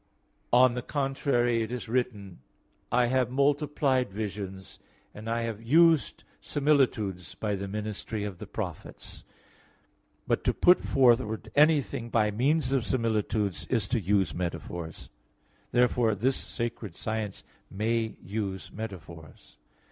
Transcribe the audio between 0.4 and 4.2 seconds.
On the contrary, It is written (Osee 12:10): "I have multiplied